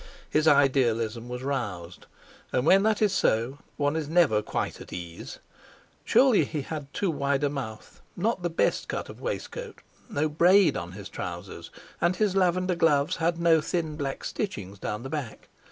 His 0.27 0.47
idealism 0.47 1.29
was 1.29 1.43
roused; 1.43 2.07
and 2.51 2.65
when 2.65 2.81
that 2.81 3.03
is 3.03 3.13
so, 3.13 3.59
one 3.77 3.95
is 3.95 4.09
never 4.09 4.41
quite 4.41 4.81
at 4.81 4.91
ease. 4.91 5.37
Surely 6.03 6.43
he 6.43 6.63
had 6.63 6.91
too 6.91 7.11
wide 7.11 7.43
a 7.43 7.51
mouth, 7.51 8.01
not 8.17 8.41
the 8.41 8.49
best 8.49 8.87
cut 8.87 9.09
of 9.09 9.21
waistcoat, 9.21 9.77
no 10.09 10.27
braid 10.27 10.75
on 10.75 10.93
his 10.93 11.07
trousers, 11.07 11.69
and 12.01 12.15
his 12.15 12.35
lavender 12.35 12.73
gloves 12.73 13.17
had 13.17 13.39
no 13.39 13.61
thin 13.61 13.95
black 13.95 14.23
stitchings 14.23 14.79
down 14.79 15.03
the 15.03 15.09
back. 15.11 15.49